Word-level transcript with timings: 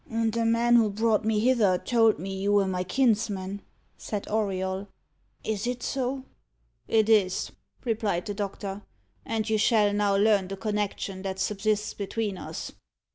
"The 0.09 0.45
man 0.45 0.77
who 0.77 0.89
brought 0.89 1.25
me 1.25 1.39
hither 1.41 1.77
told 1.77 2.17
me 2.17 2.33
you 2.35 2.53
were 2.53 2.65
my 2.65 2.83
kinsman," 2.83 3.61
said 3.99 4.27
Auriol. 4.29 4.87
"Is 5.43 5.67
it 5.67 5.83
so?" 5.83 6.25
"It 6.87 7.07
is," 7.07 7.51
replied 7.85 8.25
the 8.25 8.33
doctor, 8.33 8.81
"and 9.27 9.47
you 9.47 9.59
shall 9.59 9.93
now 9.93 10.15
learn 10.15 10.47
the 10.47 10.57
connection 10.57 11.21
that 11.21 11.37
subsists 11.37 11.93
between 11.93 12.39
us. 12.39 12.71